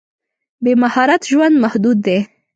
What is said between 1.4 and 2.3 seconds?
محدود دی.